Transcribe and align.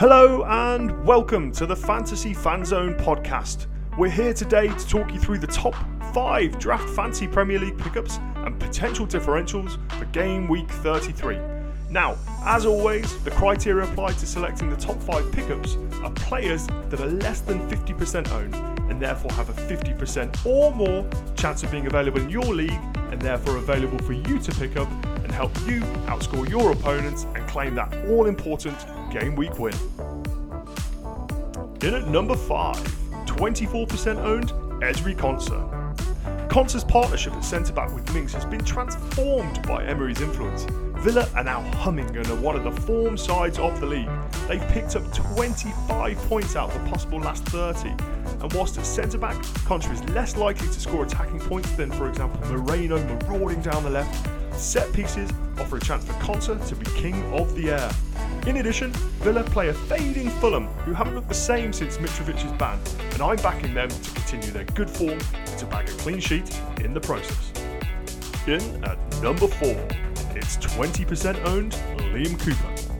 Hello 0.00 0.44
and 0.44 1.04
welcome 1.04 1.52
to 1.52 1.66
the 1.66 1.76
Fantasy 1.76 2.32
Fan 2.32 2.64
Zone 2.64 2.94
podcast. 2.94 3.66
We're 3.98 4.08
here 4.08 4.32
today 4.32 4.68
to 4.68 4.88
talk 4.88 5.12
you 5.12 5.20
through 5.20 5.40
the 5.40 5.46
top 5.46 5.74
five 6.14 6.58
draft 6.58 6.88
fantasy 6.90 7.26
Premier 7.26 7.58
League 7.58 7.76
pickups 7.76 8.18
and 8.36 8.58
potential 8.58 9.06
differentials 9.06 9.78
for 9.98 10.06
game 10.06 10.48
week 10.48 10.70
33. 10.70 11.38
Now, 11.90 12.16
as 12.44 12.64
always, 12.64 13.22
the 13.24 13.30
criteria 13.32 13.84
applied 13.84 14.16
to 14.18 14.26
selecting 14.26 14.70
the 14.70 14.76
top 14.76 15.02
five 15.02 15.30
pickups 15.32 15.76
are 16.02 16.10
players 16.12 16.66
that 16.88 17.00
are 17.00 17.06
less 17.06 17.40
than 17.42 17.68
50% 17.68 18.32
owned 18.32 18.54
and 18.90 19.02
therefore 19.02 19.32
have 19.32 19.50
a 19.50 19.52
50% 19.52 20.46
or 20.46 20.74
more 20.74 21.06
chance 21.36 21.62
of 21.62 21.70
being 21.70 21.86
available 21.86 22.20
in 22.20 22.30
your 22.30 22.54
league 22.54 22.80
and 23.10 23.20
therefore 23.20 23.56
available 23.56 23.98
for 23.98 24.14
you 24.14 24.38
to 24.38 24.52
pick 24.52 24.76
up 24.76 24.88
help 25.40 25.66
you 25.66 25.80
outscore 26.04 26.46
your 26.50 26.70
opponents 26.70 27.24
and 27.34 27.48
claim 27.48 27.74
that 27.74 27.90
all 28.10 28.26
important 28.26 28.76
game 29.10 29.34
week 29.34 29.58
win. 29.58 29.72
In 31.80 31.94
at 31.94 32.08
number 32.08 32.36
5, 32.36 32.76
24% 33.24 34.18
owned, 34.18 34.50
Ezri 34.82 35.16
Konsa. 35.16 35.66
Konsa's 36.50 36.84
partnership 36.84 37.32
at 37.32 37.42
centre 37.42 37.72
back 37.72 37.90
with 37.94 38.12
Mings 38.12 38.34
has 38.34 38.44
been 38.44 38.62
transformed 38.62 39.66
by 39.66 39.82
Emery's 39.82 40.20
influence. 40.20 40.64
Villa 40.98 41.26
are 41.34 41.44
now 41.44 41.62
humming 41.78 42.14
and 42.14 42.26
are 42.26 42.40
one 42.40 42.54
of 42.54 42.64
the 42.64 42.82
form 42.82 43.16
sides 43.16 43.58
of 43.58 43.80
the 43.80 43.86
league. 43.86 44.10
They've 44.46 44.68
picked 44.68 44.94
up 44.94 45.10
25 45.14 46.18
points 46.28 46.54
out 46.54 46.68
of 46.70 46.84
the 46.84 46.90
possible 46.90 47.18
last 47.18 47.46
30. 47.46 47.88
And 47.88 48.52
whilst 48.52 48.76
at 48.76 48.84
centre 48.84 49.16
back, 49.16 49.36
Konsa 49.64 49.90
is 49.90 50.04
less 50.10 50.36
likely 50.36 50.66
to 50.66 50.80
score 50.80 51.04
attacking 51.04 51.40
points 51.40 51.70
than, 51.76 51.90
for 51.92 52.10
example, 52.10 52.46
Moreno 52.52 52.98
marauding 52.98 53.62
down 53.62 53.84
the 53.84 53.90
left, 53.90 54.28
set 54.60 54.92
pieces 54.92 55.30
offer 55.58 55.78
a 55.78 55.80
chance 55.80 56.04
for 56.04 56.12
Konsa 56.14 56.66
to 56.68 56.76
be 56.76 56.84
king 57.00 57.14
of 57.32 57.54
the 57.54 57.70
air. 57.70 57.90
In 58.46 58.58
addition, 58.58 58.92
Villa 59.22 59.42
play 59.42 59.68
a 59.68 59.74
fading 59.74 60.28
Fulham, 60.28 60.66
who 60.84 60.92
haven't 60.92 61.14
looked 61.14 61.28
the 61.28 61.34
same 61.34 61.72
since 61.72 61.96
Mitrovic's 61.96 62.44
ban, 62.58 62.78
and 63.12 63.22
I'm 63.22 63.36
backing 63.36 63.74
them 63.74 63.88
to 63.88 64.10
continue 64.12 64.50
their 64.50 64.64
good 64.64 64.90
form 64.90 65.18
and 65.34 65.58
to 65.58 65.66
bag 65.66 65.88
a 65.88 65.92
clean 65.92 66.20
sheet 66.20 66.60
in 66.82 66.92
the 66.92 67.00
process. 67.00 67.52
In 68.46 68.84
at 68.84 68.98
number 69.22 69.46
4, 69.46 69.68
it's 70.36 70.56
20% 70.58 71.44
owned 71.46 71.72
Liam 72.12 72.38
Cooper. 72.38 72.90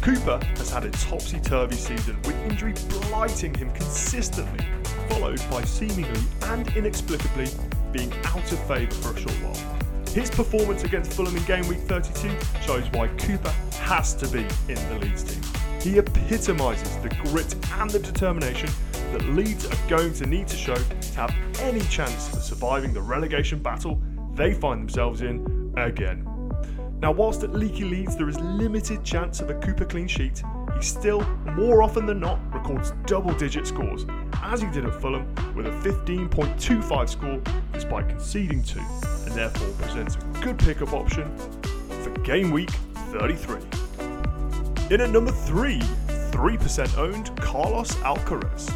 Cooper 0.00 0.44
has 0.58 0.70
had 0.70 0.84
a 0.84 0.90
topsy 0.90 1.40
turvy 1.40 1.76
season 1.76 2.16
with 2.22 2.36
injury 2.50 2.74
blighting 2.88 3.54
him 3.54 3.70
consistently, 3.72 4.64
followed 5.08 5.40
by 5.50 5.62
seemingly 5.64 6.20
and 6.42 6.68
inexplicably 6.76 7.48
being 7.92 8.12
out 8.26 8.52
of 8.52 8.58
favour 8.66 8.94
for 8.94 9.16
a 9.16 9.20
short 9.20 9.36
while. 9.36 9.83
His 10.14 10.30
performance 10.30 10.84
against 10.84 11.12
Fulham 11.14 11.36
in 11.36 11.42
game 11.42 11.66
week 11.66 11.80
32 11.80 12.30
shows 12.62 12.84
why 12.92 13.08
Cooper 13.18 13.50
has 13.80 14.14
to 14.14 14.28
be 14.28 14.46
in 14.68 14.76
the 14.88 14.98
Leeds 15.00 15.24
team. 15.24 15.42
He 15.80 15.98
epitomises 15.98 16.96
the 16.98 17.08
grit 17.24 17.52
and 17.72 17.90
the 17.90 17.98
determination 17.98 18.70
that 19.10 19.24
Leeds 19.30 19.66
are 19.66 19.88
going 19.88 20.14
to 20.14 20.26
need 20.26 20.46
to 20.46 20.56
show 20.56 20.76
to 20.76 21.14
have 21.16 21.34
any 21.58 21.80
chance 21.86 22.32
of 22.32 22.44
surviving 22.44 22.92
the 22.92 23.02
relegation 23.02 23.58
battle 23.58 24.00
they 24.34 24.54
find 24.54 24.82
themselves 24.82 25.22
in 25.22 25.74
again. 25.76 26.24
Now, 27.00 27.10
whilst 27.10 27.42
at 27.42 27.52
Leaky 27.52 27.82
Leeds 27.82 28.16
there 28.16 28.28
is 28.28 28.38
limited 28.38 29.02
chance 29.02 29.40
of 29.40 29.50
a 29.50 29.54
Cooper 29.54 29.84
clean 29.84 30.06
sheet, 30.06 30.44
he 30.76 30.80
still, 30.80 31.22
more 31.56 31.82
often 31.82 32.06
than 32.06 32.20
not, 32.20 32.38
records 32.54 32.92
double 33.06 33.34
digit 33.34 33.66
scores, 33.66 34.06
as 34.44 34.60
he 34.60 34.70
did 34.70 34.84
at 34.84 34.94
Fulham 35.00 35.26
with 35.56 35.66
a 35.66 35.70
15.25 35.70 37.08
score 37.08 37.42
despite 37.72 38.08
conceding 38.08 38.62
two 38.62 38.80
therefore 39.32 39.68
presents 39.78 40.16
a 40.16 40.40
good 40.40 40.58
pickup 40.58 40.92
option 40.92 41.36
for 42.02 42.10
game 42.20 42.50
week 42.50 42.70
33. 43.12 43.60
In 44.90 45.00
at 45.00 45.10
number 45.10 45.32
3, 45.32 45.78
3% 45.80 46.98
owned 46.98 47.34
Carlos 47.40 47.94
Alcaraz. 47.96 48.70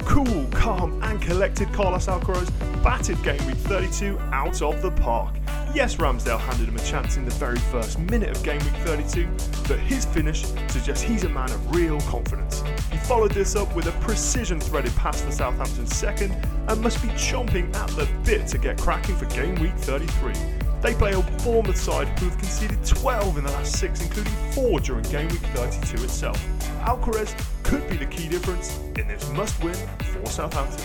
Cool, 0.00 0.46
calm, 0.52 1.02
and 1.02 1.20
collected 1.20 1.72
Carlos 1.72 2.06
Alcaraz 2.06 2.50
batted 2.82 3.22
game 3.22 3.44
week 3.46 3.56
32 3.56 4.18
out 4.32 4.62
of 4.62 4.80
the 4.80 4.90
park. 4.90 5.34
Yes, 5.74 5.96
Ramsdale 5.96 6.38
handed 6.38 6.68
him 6.68 6.76
a 6.76 6.84
chance 6.84 7.16
in 7.16 7.24
the 7.24 7.30
very 7.30 7.56
first 7.56 7.98
minute 7.98 8.36
of 8.36 8.42
game 8.42 8.58
week 8.58 8.74
32, 8.84 9.26
but 9.66 9.78
his 9.78 10.04
finish 10.04 10.44
suggests 10.68 11.02
he's 11.02 11.24
a 11.24 11.30
man 11.30 11.50
of 11.50 11.74
real 11.74 11.98
confidence. 12.02 12.62
He 12.90 12.98
followed 12.98 13.30
this 13.30 13.56
up 13.56 13.74
with 13.74 13.86
a 13.86 13.92
precision 13.92 14.60
threaded 14.60 14.94
pass 14.96 15.22
for 15.22 15.32
Southampton's 15.32 15.96
second 15.96 16.32
and 16.68 16.82
must 16.82 17.00
be 17.00 17.08
chomping 17.10 17.74
at 17.74 17.88
the 17.92 18.06
bit 18.22 18.46
to 18.48 18.58
get 18.58 18.78
cracking 18.78 19.16
for 19.16 19.24
game 19.26 19.54
week 19.56 19.74
33. 19.76 20.34
They 20.82 20.92
play 20.92 21.14
a 21.14 21.22
Bournemouth 21.42 21.78
side 21.78 22.06
who 22.18 22.28
have 22.28 22.36
conceded 22.36 22.84
12 22.84 23.38
in 23.38 23.44
the 23.44 23.52
last 23.52 23.78
six, 23.78 24.02
including 24.02 24.34
four 24.52 24.78
during 24.78 25.04
game 25.04 25.28
week 25.28 25.40
32 25.54 26.04
itself. 26.04 26.44
Alcaraz 26.82 27.34
could 27.62 27.88
be 27.88 27.96
the 27.96 28.06
key 28.06 28.28
difference 28.28 28.78
in 28.98 29.08
this 29.08 29.26
must 29.30 29.62
win 29.64 29.74
for 30.12 30.26
Southampton. 30.26 30.84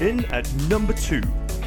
In 0.00 0.24
at 0.26 0.52
number 0.68 0.92
two, 0.92 1.22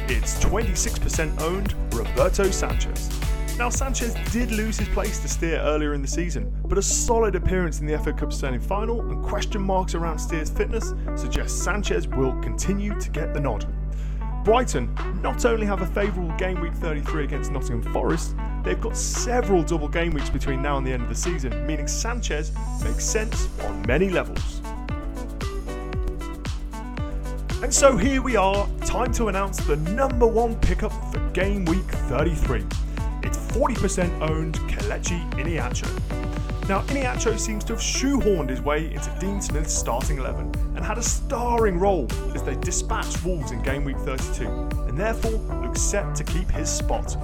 it's 0.08 0.38
26% 0.44 1.40
owned 1.40 1.74
Roberto 1.92 2.50
Sanchez. 2.50 3.10
Now, 3.58 3.70
Sanchez 3.70 4.14
did 4.30 4.52
lose 4.52 4.76
his 4.78 4.88
place 4.90 5.18
to 5.20 5.28
Steele 5.28 5.60
earlier 5.60 5.94
in 5.94 6.02
the 6.02 6.08
season, 6.08 6.54
but 6.66 6.78
a 6.78 6.82
solid 6.82 7.34
appearance 7.34 7.80
in 7.80 7.86
the 7.86 7.98
FA 7.98 8.12
Cup 8.12 8.32
semi 8.32 8.58
final 8.58 9.00
and 9.00 9.24
question 9.24 9.62
marks 9.62 9.94
around 9.94 10.18
Steele's 10.18 10.50
fitness 10.50 10.94
suggest 11.16 11.64
Sanchez 11.64 12.06
will 12.06 12.38
continue 12.40 12.98
to 13.00 13.10
get 13.10 13.34
the 13.34 13.40
nod. 13.40 13.66
Brighton 14.44 14.94
not 15.22 15.44
only 15.44 15.66
have 15.66 15.82
a 15.82 15.86
favourable 15.86 16.36
game 16.36 16.60
week 16.60 16.74
33 16.74 17.24
against 17.24 17.50
Nottingham 17.50 17.92
Forest, 17.92 18.36
they've 18.62 18.80
got 18.80 18.96
several 18.96 19.64
double 19.64 19.88
game 19.88 20.12
weeks 20.12 20.30
between 20.30 20.62
now 20.62 20.76
and 20.76 20.86
the 20.86 20.92
end 20.92 21.02
of 21.02 21.08
the 21.08 21.16
season, 21.16 21.66
meaning 21.66 21.88
Sanchez 21.88 22.52
makes 22.84 23.04
sense 23.04 23.48
on 23.64 23.82
many 23.88 24.08
levels. 24.10 24.55
And 27.62 27.72
so 27.72 27.96
here 27.96 28.20
we 28.20 28.36
are, 28.36 28.68
time 28.84 29.12
to 29.14 29.28
announce 29.28 29.56
the 29.64 29.76
number 29.76 30.26
one 30.26 30.56
pickup 30.56 30.92
for 31.10 31.18
game 31.30 31.64
week 31.64 31.90
33. 31.90 32.64
It's 33.22 33.38
40% 33.38 34.30
owned 34.30 34.56
Kelechi 34.68 35.28
Iheanacho. 35.32 35.88
Now, 36.68 36.82
Iheanacho 36.82 37.38
seems 37.38 37.64
to 37.64 37.72
have 37.72 37.80
shoehorned 37.80 38.50
his 38.50 38.60
way 38.60 38.92
into 38.92 39.10
Dean 39.20 39.40
Smith's 39.40 39.72
starting 39.72 40.18
11 40.18 40.52
and 40.76 40.84
had 40.84 40.98
a 40.98 41.02
starring 41.02 41.78
role 41.78 42.06
as 42.34 42.42
they 42.42 42.56
dispatched 42.56 43.24
Wolves 43.24 43.52
in 43.52 43.62
game 43.62 43.84
week 43.84 43.98
32, 43.98 44.46
and 44.86 44.98
therefore 44.98 45.38
looks 45.62 45.80
set 45.80 46.14
to 46.16 46.24
keep 46.24 46.50
his 46.50 46.70
spot. 46.70 47.16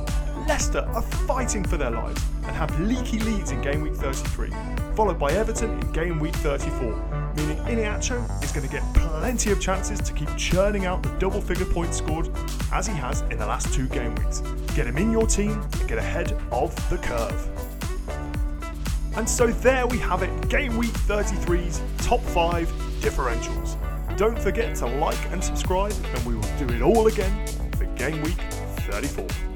Leicester 0.48 0.80
are 0.94 1.02
fighting 1.02 1.62
for 1.62 1.76
their 1.76 1.90
lives 1.90 2.24
and 2.46 2.56
have 2.56 2.80
leaky 2.80 3.18
Leeds 3.18 3.50
in 3.50 3.60
game 3.60 3.82
week 3.82 3.94
33, 3.94 4.50
followed 4.96 5.18
by 5.18 5.30
Everton 5.32 5.78
in 5.78 5.92
game 5.92 6.18
week 6.18 6.34
34, 6.36 7.32
Iheanacho 7.64 8.42
is 8.42 8.52
going 8.52 8.66
to 8.66 8.72
get 8.72 8.82
plenty 8.94 9.50
of 9.50 9.60
chances 9.60 10.00
to 10.00 10.12
keep 10.12 10.28
churning 10.36 10.84
out 10.84 11.02
the 11.02 11.10
double 11.18 11.40
figure 11.40 11.64
points 11.64 11.98
scored 11.98 12.28
as 12.72 12.86
he 12.86 12.92
has 12.94 13.22
in 13.30 13.38
the 13.38 13.46
last 13.46 13.72
two 13.72 13.86
game 13.88 14.14
weeks. 14.16 14.40
Get 14.74 14.86
him 14.86 14.98
in 14.98 15.12
your 15.12 15.26
team 15.26 15.52
and 15.52 15.88
get 15.88 15.98
ahead 15.98 16.32
of 16.50 16.74
the 16.90 16.98
curve. 16.98 17.48
And 19.16 19.28
so 19.28 19.46
there 19.46 19.86
we 19.86 19.98
have 19.98 20.22
it, 20.22 20.48
game 20.48 20.76
week 20.76 20.92
33's 20.92 21.80
top 22.04 22.20
5 22.20 22.68
differentials. 23.00 23.76
Don't 24.16 24.38
forget 24.38 24.74
to 24.76 24.86
like 24.86 25.18
and 25.30 25.42
subscribe, 25.42 25.92
and 26.14 26.26
we 26.26 26.34
will 26.34 26.58
do 26.58 26.66
it 26.74 26.82
all 26.82 27.06
again 27.06 27.46
for 27.76 27.84
game 27.96 28.22
week 28.22 28.40
34. 28.90 29.51